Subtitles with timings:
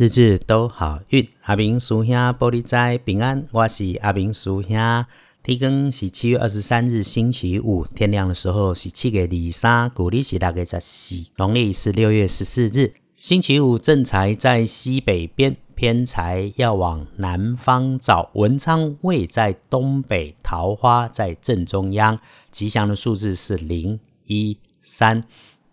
[0.00, 5.04] 日日都好运，阿明叔兄玻璃斋平安，我是阿明叔兄。
[5.42, 18.30] 天光是七月二十三日星期五，天亮的时候是七月二三，古历是大概十四，农历是六月十四日，星期五正财在西北边，偏财要往南方找。
[18.32, 22.18] 文昌位在东北，桃花在正中央，
[22.50, 25.24] 吉祥的数字是零一三。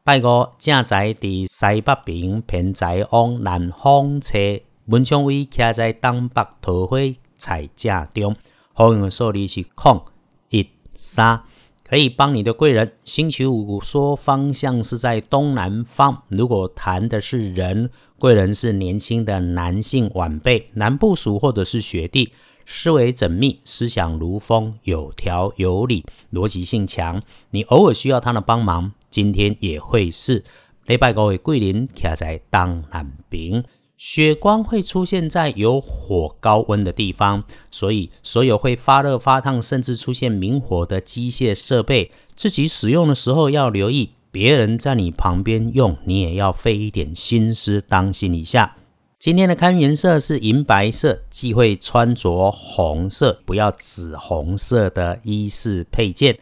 [0.07, 4.37] 拜五正在伫西北边，偏在往南方车，
[4.85, 6.97] 文昌位徛在东北桃花
[7.35, 8.33] 菜正中。
[8.71, 10.01] 好运的数字是空
[10.49, 10.65] 一
[10.95, 11.41] 三，
[11.85, 12.93] 可以帮你的贵人。
[13.03, 16.23] 星期五说方向是在东南方。
[16.29, 22.31] 如果谈的是人，贵人是年轻的男性晚辈、男部属或者是学弟，
[22.65, 27.21] 思维缜密，思想如风，有条有理，逻辑性强。
[27.49, 28.93] 你偶尔需要他的帮忙。
[29.17, 30.43] 今天也会是
[30.85, 33.63] 礼拜五的桂林卡在东南边，
[33.97, 48.75] 血光会出现在有火高温的地方，所以所有会发热发烫甚至出现明火的机械设备，自己使用的时候要留意，别人在你旁边用，你也要费一点心思，当心一下。
[49.17, 56.37] 今天的看颜色是银白色，忌讳穿着红色，不要紫红色的衣饰配件。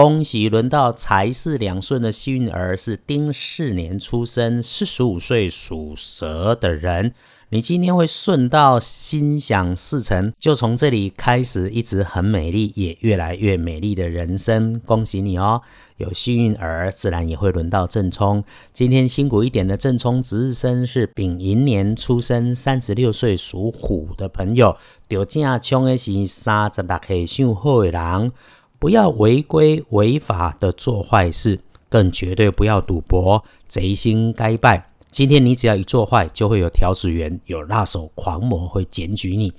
[0.00, 7.12] 恭喜轮到财势两顺的幸运儿是丁巳年出生，四十五岁属蛇的人。
[7.48, 14.80] 你今天会顺到心想事成，就从这里开始，一直很美丽，也越来越美丽的人生。
[14.86, 15.62] 恭喜你哦！
[15.96, 18.44] 有幸运儿，自然也会轮到正冲。
[18.72, 24.76] 今天辛苦一点的正冲值日生是丙寅年出生，三十六岁属虎的朋友。
[25.08, 28.32] 丢正冲的是三十六岁属虎的人。
[28.78, 34.90] 不要违规违法的做坏事，更绝对不要赌博，贼心该败。
[35.10, 39.52] 今天你只要一做坏，就会有调子员、有辣手狂魔会检举你。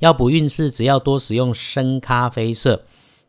[0.00, 2.82] 要补运势，只要多使用深咖啡色。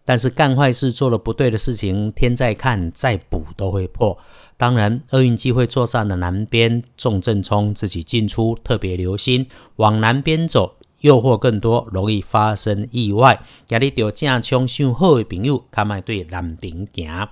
[0.03, 4.17] 但是干坏事做了不对的事情，天再看再补都会破。
[4.55, 9.45] 当然，厄运机会坐上的南边重正冲，自己进出特别留心，
[9.75, 10.76] 往南边走。
[11.01, 13.41] 诱惑更多，容易发生意外。
[13.65, 17.29] 家里有正冲上好的朋友，他们对南边行，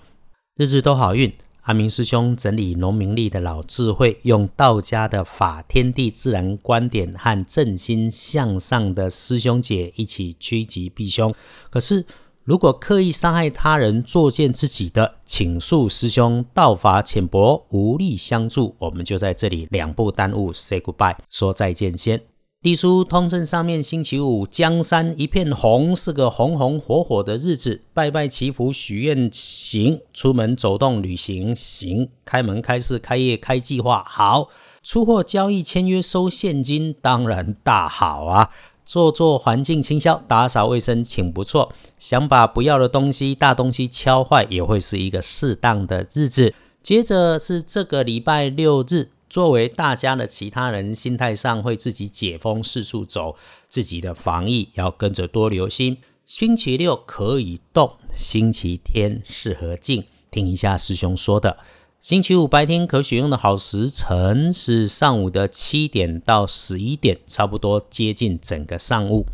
[0.56, 1.34] 日日都好运。
[1.62, 11.34] 阿明师兄整理农民历的老智慧，用道家的法天地自然观点和正心向上的师兄姐一起趋吉避凶。
[11.72, 12.06] 可是，
[12.44, 18.76] 如果刻意伤害他人、作践自己的，请恕师兄道法浅薄，无力相助。
[18.78, 22.35] 我们就在这里两步耽误，say goodbye，说再见先。
[22.66, 27.82] 地书通胜上面，星期五江山一片红，是个红红火火的日子。
[27.94, 34.50] 拜拜祈福许愿行，出门走动旅行行，开门开市开业开计划好，
[34.82, 38.50] 出货交易签约收现金当然大好啊。
[38.84, 41.72] 做做环境清销，打扫卫生挺不错。
[42.00, 46.52] 想把不要的东西大东西敲坏，也会是一个适当的日子。
[46.82, 49.10] 接着是这个礼拜六日。
[49.36, 53.36] 作为大家的其他人，心态上会自己解封四处走，
[53.68, 55.98] 自己的防疫要跟着多留心。
[56.26, 60.06] 星期六可以动，星期天适合静。
[60.32, 61.58] 听一下师兄说的。
[62.00, 69.26] 星期五白天可选用的好时辰是上午的七点到十一点，差不多接近整个上午。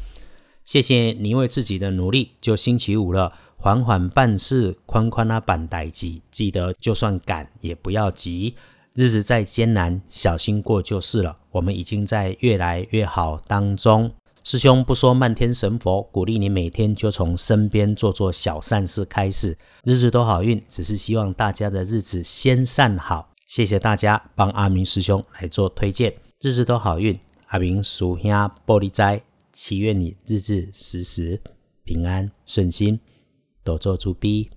[0.66, 2.32] 谢谢你为自己的努力。
[2.42, 6.24] 就星期五了，缓缓办事，宽宽啊板待机。
[6.32, 8.56] 记得就算赶也不要急。
[8.94, 11.38] 日子再艰难，小心过就是了。
[11.52, 14.12] 我们已经在越来越好当中。
[14.44, 20.62] 师兄不说漫天神佛，鼓励你每天就从身边做做小善事开始，日日都好运。
[20.68, 23.30] 只是希望大家的日子先善好。
[23.48, 27.18] 谢谢大家帮阿明师兄来做推荐，日日都好运。
[27.48, 28.30] 阿明属兄
[28.66, 29.22] 玻璃斋，
[29.54, 31.40] 祈愿你日日时时
[31.86, 33.00] 平安顺心，
[33.64, 34.50] 多做主逼。